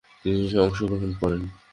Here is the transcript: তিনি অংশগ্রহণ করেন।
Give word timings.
তিনি 0.21 0.37
অংশগ্রহণ 0.63 1.11
করেন। 1.21 1.41